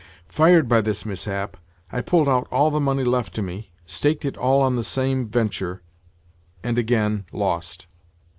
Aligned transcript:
Fired 0.27 0.67
by 0.67 0.81
this 0.81 1.05
mishap, 1.05 1.57
I 1.91 2.01
pulled 2.01 2.27
out 2.27 2.47
all 2.49 2.71
the 2.71 2.79
money 2.79 3.03
left 3.03 3.35
to 3.35 3.43
me, 3.43 3.69
staked 3.85 4.25
it 4.25 4.35
all 4.35 4.63
on 4.63 4.75
the 4.75 4.83
same 4.83 5.27
venture, 5.27 5.83
and—again 6.63 7.25
lost! 7.31 7.85